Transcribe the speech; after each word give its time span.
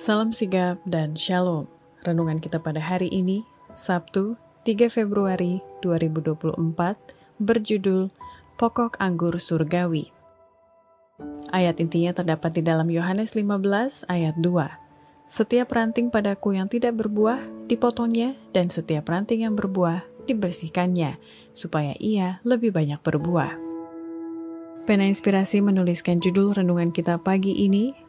Salam 0.00 0.32
sigap 0.32 0.80
dan 0.88 1.12
shalom. 1.12 1.68
Renungan 2.08 2.40
kita 2.40 2.56
pada 2.56 2.80
hari 2.80 3.12
ini, 3.12 3.44
Sabtu 3.76 4.32
3 4.64 4.88
Februari 4.88 5.60
2024, 5.84 6.56
berjudul 7.36 8.08
Pokok 8.56 8.96
Anggur 8.96 9.36
Surgawi. 9.36 10.08
Ayat 11.52 11.84
intinya 11.84 12.16
terdapat 12.16 12.48
di 12.56 12.62
dalam 12.64 12.88
Yohanes 12.88 13.36
15 13.36 14.08
ayat 14.08 14.40
2. 14.40 15.28
Setiap 15.28 15.68
ranting 15.68 16.08
padaku 16.08 16.56
yang 16.56 16.72
tidak 16.72 16.96
berbuah, 16.96 17.68
dipotongnya, 17.68 18.40
dan 18.56 18.72
setiap 18.72 19.04
ranting 19.04 19.44
yang 19.44 19.52
berbuah, 19.52 20.00
dibersihkannya, 20.24 21.20
supaya 21.52 21.92
ia 22.00 22.40
lebih 22.48 22.72
banyak 22.72 23.04
berbuah. 23.04 23.52
Pena 24.88 25.04
Inspirasi 25.04 25.60
menuliskan 25.60 26.24
judul 26.24 26.56
renungan 26.56 26.88
kita 26.88 27.20
pagi 27.20 27.52
ini, 27.68 28.08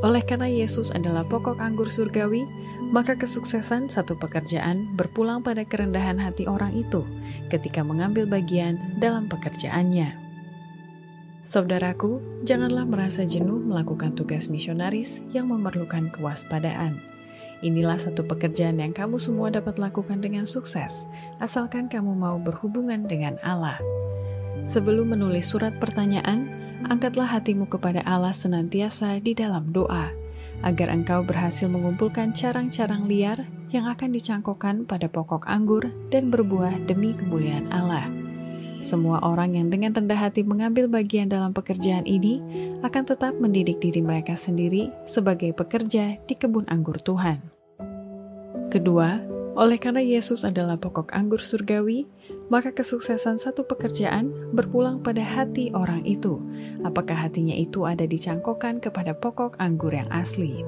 oleh 0.00 0.24
karena 0.24 0.48
Yesus 0.48 0.88
adalah 0.96 1.28
pokok 1.28 1.60
anggur 1.60 1.92
surgawi, 1.92 2.48
maka 2.90 3.14
kesuksesan 3.20 3.92
satu 3.92 4.16
pekerjaan 4.16 4.96
berpulang 4.96 5.44
pada 5.44 5.62
kerendahan 5.62 6.16
hati 6.16 6.48
orang 6.48 6.72
itu 6.72 7.04
ketika 7.52 7.84
mengambil 7.84 8.24
bagian 8.24 8.80
dalam 8.96 9.28
pekerjaannya. 9.28 10.16
Saudaraku, 11.44 12.22
janganlah 12.46 12.86
merasa 12.86 13.26
jenuh 13.26 13.60
melakukan 13.60 14.16
tugas 14.16 14.48
misionaris 14.48 15.20
yang 15.34 15.50
memerlukan 15.50 16.08
kewaspadaan. 16.14 17.02
Inilah 17.60 18.00
satu 18.00 18.24
pekerjaan 18.24 18.80
yang 18.80 18.96
kamu 18.96 19.20
semua 19.20 19.52
dapat 19.52 19.76
lakukan 19.76 20.24
dengan 20.24 20.48
sukses, 20.48 21.04
asalkan 21.44 21.92
kamu 21.92 22.16
mau 22.16 22.40
berhubungan 22.40 23.04
dengan 23.04 23.36
Allah. 23.44 23.76
Sebelum 24.64 25.12
menulis 25.12 25.52
surat 25.52 25.76
pertanyaan, 25.76 26.59
angkatlah 26.86 27.28
hatimu 27.28 27.68
kepada 27.68 28.00
Allah 28.08 28.32
senantiasa 28.32 29.20
di 29.20 29.36
dalam 29.36 29.68
doa, 29.74 30.12
agar 30.64 30.88
engkau 30.92 31.24
berhasil 31.24 31.68
mengumpulkan 31.68 32.32
carang-carang 32.32 33.04
liar 33.08 33.48
yang 33.70 33.86
akan 33.86 34.12
dicangkokkan 34.12 34.84
pada 34.84 35.06
pokok 35.08 35.46
anggur 35.46 35.88
dan 36.08 36.28
berbuah 36.28 36.86
demi 36.88 37.16
kemuliaan 37.16 37.70
Allah. 37.70 38.08
Semua 38.80 39.20
orang 39.20 39.60
yang 39.60 39.68
dengan 39.68 39.92
rendah 39.92 40.16
hati 40.16 40.40
mengambil 40.40 40.88
bagian 40.88 41.28
dalam 41.28 41.52
pekerjaan 41.52 42.08
ini 42.08 42.40
akan 42.80 43.04
tetap 43.04 43.36
mendidik 43.36 43.76
diri 43.76 44.00
mereka 44.00 44.32
sendiri 44.32 44.88
sebagai 45.04 45.52
pekerja 45.52 46.16
di 46.24 46.34
kebun 46.34 46.64
anggur 46.72 46.96
Tuhan. 46.96 47.44
Kedua, 48.72 49.20
oleh 49.60 49.76
karena 49.76 50.00
Yesus 50.00 50.48
adalah 50.48 50.80
pokok 50.80 51.12
anggur 51.12 51.44
surgawi, 51.44 52.08
maka 52.48 52.72
kesuksesan 52.72 53.36
satu 53.36 53.68
pekerjaan 53.68 54.32
berpulang 54.56 55.04
pada 55.04 55.20
hati 55.20 55.68
orang 55.76 56.00
itu. 56.08 56.40
Apakah 56.80 57.28
hatinya 57.28 57.52
itu 57.52 57.84
ada 57.84 58.08
dicangkokkan 58.08 58.80
kepada 58.80 59.12
pokok 59.12 59.60
anggur 59.60 59.92
yang 59.92 60.08
asli? 60.08 60.64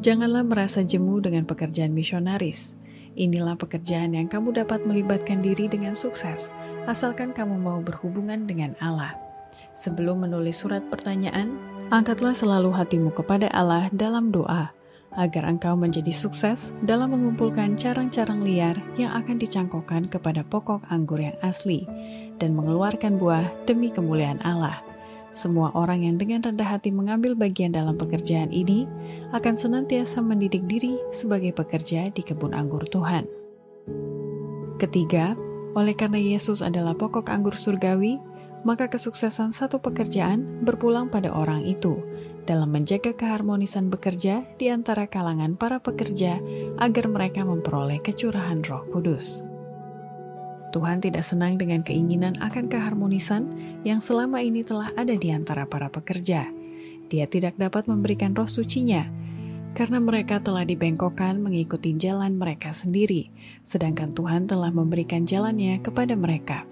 Janganlah 0.00 0.48
merasa 0.48 0.80
jemu 0.80 1.20
dengan 1.20 1.44
pekerjaan 1.44 1.92
misionaris. 1.92 2.72
Inilah 3.18 3.60
pekerjaan 3.60 4.16
yang 4.16 4.32
kamu 4.32 4.64
dapat 4.64 4.88
melibatkan 4.88 5.44
diri 5.44 5.68
dengan 5.68 5.92
sukses, 5.92 6.48
asalkan 6.88 7.36
kamu 7.36 7.60
mau 7.60 7.84
berhubungan 7.84 8.48
dengan 8.48 8.72
Allah. 8.80 9.12
Sebelum 9.76 10.24
menulis 10.24 10.64
surat 10.64 10.86
pertanyaan, 10.88 11.52
angkatlah 11.92 12.32
selalu 12.32 12.72
hatimu 12.72 13.12
kepada 13.12 13.50
Allah 13.52 13.90
dalam 13.90 14.30
doa, 14.30 14.70
agar 15.18 15.50
engkau 15.50 15.74
menjadi 15.74 16.14
sukses 16.14 16.70
dalam 16.86 17.10
mengumpulkan 17.10 17.74
carang-carang 17.74 18.46
liar 18.46 18.78
yang 18.94 19.10
akan 19.10 19.34
dicangkokkan 19.34 20.06
kepada 20.06 20.46
pokok 20.46 20.86
anggur 20.86 21.18
yang 21.18 21.34
asli, 21.42 21.82
dan 22.38 22.54
mengeluarkan 22.54 23.18
buah 23.18 23.50
demi 23.66 23.90
kemuliaan 23.90 24.38
Allah. 24.46 24.78
Semua 25.34 25.74
orang 25.74 26.06
yang 26.06 26.16
dengan 26.16 26.40
rendah 26.40 26.78
hati 26.78 26.94
mengambil 26.94 27.34
bagian 27.34 27.74
dalam 27.74 27.98
pekerjaan 27.98 28.48
ini 28.54 28.88
akan 29.34 29.54
senantiasa 29.58 30.22
mendidik 30.22 30.64
diri 30.64 30.96
sebagai 31.12 31.52
pekerja 31.52 32.08
di 32.08 32.22
kebun 32.24 32.56
anggur 32.56 32.86
Tuhan. 32.88 33.26
Ketiga, 34.78 35.34
oleh 35.74 35.92
karena 35.98 36.22
Yesus 36.22 36.62
adalah 36.62 36.94
pokok 36.94 37.28
anggur 37.28 37.58
surgawi, 37.58 38.16
maka 38.62 38.90
kesuksesan 38.90 39.54
satu 39.54 39.78
pekerjaan 39.78 40.62
berpulang 40.66 41.10
pada 41.10 41.30
orang 41.30 41.62
itu 41.66 42.02
dalam 42.48 42.72
menjaga 42.72 43.12
keharmonisan 43.12 43.92
bekerja 43.92 44.48
di 44.56 44.72
antara 44.72 45.04
kalangan 45.04 45.60
para 45.60 45.84
pekerja 45.84 46.40
agar 46.80 47.04
mereka 47.12 47.44
memperoleh 47.44 48.00
kecurahan 48.00 48.64
Roh 48.64 48.88
Kudus. 48.88 49.44
Tuhan 50.72 51.04
tidak 51.04 51.24
senang 51.28 51.60
dengan 51.60 51.84
keinginan 51.84 52.40
akan 52.40 52.72
keharmonisan 52.72 53.52
yang 53.84 54.00
selama 54.00 54.40
ini 54.40 54.64
telah 54.64 54.88
ada 54.96 55.12
di 55.12 55.28
antara 55.28 55.68
para 55.68 55.92
pekerja. 55.92 56.48
Dia 57.08 57.24
tidak 57.28 57.56
dapat 57.56 57.88
memberikan 57.88 58.36
roh 58.36 58.48
sucinya, 58.48 59.08
karena 59.72 59.96
mereka 59.96 60.40
telah 60.44 60.68
dibengkokkan 60.68 61.40
mengikuti 61.40 61.96
jalan 61.96 62.36
mereka 62.36 62.72
sendiri, 62.72 63.32
sedangkan 63.64 64.12
Tuhan 64.12 64.44
telah 64.44 64.68
memberikan 64.68 65.24
jalannya 65.24 65.80
kepada 65.80 66.12
mereka. 66.16 66.68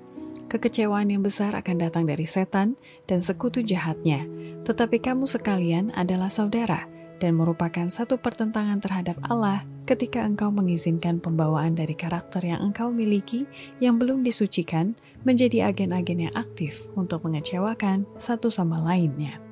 Kekecewaan 0.47 1.11
yang 1.11 1.25
besar 1.25 1.57
akan 1.57 1.89
datang 1.89 2.05
dari 2.05 2.23
setan 2.29 2.77
dan 3.09 3.25
sekutu 3.25 3.65
jahatnya, 3.65 4.29
tetapi 4.67 4.99
kamu 4.99 5.31
sekalian 5.31 5.95
adalah 5.95 6.27
saudara 6.27 6.91
dan 7.23 7.39
merupakan 7.39 7.87
satu 7.89 8.19
pertentangan 8.19 8.83
terhadap 8.83 9.17
Allah 9.31 9.65
ketika 9.87 10.21
engkau 10.27 10.51
mengizinkan 10.51 11.23
pembawaan 11.23 11.79
dari 11.79 11.95
karakter 11.95 12.43
yang 12.43 12.59
engkau 12.61 12.91
miliki 12.91 13.47
yang 13.79 13.97
belum 13.97 14.27
disucikan 14.27 14.99
menjadi 15.23 15.71
agen-agen 15.71 16.29
yang 16.29 16.35
aktif 16.35 16.91
untuk 16.99 17.23
mengecewakan 17.23 18.05
satu 18.19 18.51
sama 18.51 18.83
lainnya. 18.83 19.46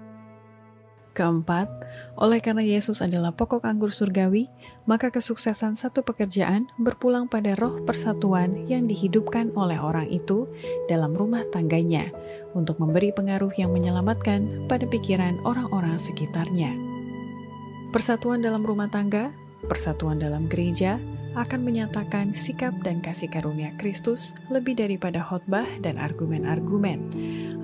Keempat, 1.15 1.71
oleh 2.19 2.43
karena 2.43 2.67
Yesus 2.67 2.99
adalah 2.99 3.31
pokok 3.31 3.63
anggur 3.63 3.95
surgawi, 3.95 4.51
maka 4.83 5.15
kesuksesan 5.15 5.79
satu 5.79 6.03
pekerjaan 6.03 6.67
berpulang 6.75 7.31
pada 7.31 7.55
roh 7.55 7.87
persatuan 7.87 8.67
yang 8.67 8.91
dihidupkan 8.91 9.55
oleh 9.55 9.79
orang 9.79 10.11
itu 10.11 10.51
dalam 10.91 11.15
rumah 11.15 11.47
tangganya 11.55 12.11
untuk 12.59 12.83
memberi 12.83 13.15
pengaruh 13.15 13.55
yang 13.55 13.71
menyelamatkan 13.71 14.67
pada 14.67 14.91
pikiran 14.91 15.39
orang-orang 15.47 16.03
sekitarnya. 16.03 16.75
Persatuan 17.95 18.43
dalam 18.43 18.67
rumah 18.67 18.91
tangga 18.91 19.31
persatuan 19.71 20.19
dalam 20.19 20.51
gereja 20.51 20.99
akan 21.35 21.63
menyatakan 21.63 22.35
sikap 22.35 22.75
dan 22.83 23.03
kasih 23.03 23.27
karunia 23.31 23.75
Kristus 23.79 24.35
lebih 24.51 24.79
daripada 24.79 25.23
khotbah 25.23 25.67
dan 25.79 25.99
argumen-argumen. 25.99 27.11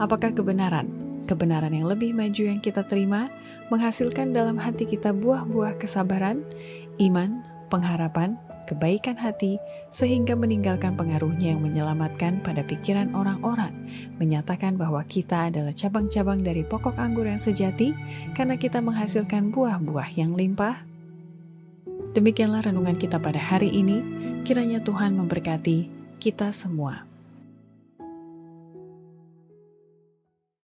Apakah 0.03 0.35
kebenaran, 0.35 1.10
kebenaran 1.31 1.71
yang 1.71 1.87
lebih 1.87 2.11
maju 2.11 2.43
yang 2.43 2.59
kita 2.59 2.83
terima, 2.83 3.31
menghasilkan 3.71 4.35
dalam 4.35 4.59
hati 4.59 4.83
kita 4.83 5.15
buah-buah 5.15 5.79
kesabaran, 5.79 6.43
iman, 6.99 7.47
pengharapan, 7.71 8.35
kebaikan 8.67 9.15
hati, 9.15 9.63
sehingga 9.95 10.35
meninggalkan 10.35 10.99
pengaruhnya 10.99 11.55
yang 11.55 11.63
menyelamatkan 11.63 12.43
pada 12.43 12.67
pikiran 12.67 13.15
orang-orang, 13.15 13.71
menyatakan 14.19 14.75
bahwa 14.75 15.07
kita 15.07 15.55
adalah 15.55 15.71
cabang-cabang 15.71 16.43
dari 16.43 16.67
pokok 16.67 16.99
anggur 16.99 17.31
yang 17.31 17.39
sejati, 17.39 17.95
karena 18.35 18.59
kita 18.59 18.83
menghasilkan 18.83 19.55
buah-buah 19.55 20.19
yang 20.19 20.35
limpah, 20.35 20.91
Demikianlah 22.11 22.67
renungan 22.67 22.99
kita 22.99 23.23
pada 23.23 23.39
hari 23.39 23.71
ini. 23.71 24.03
Kiranya 24.43 24.83
Tuhan 24.83 25.15
memberkati 25.15 25.87
kita 26.19 26.51
semua. 26.51 27.10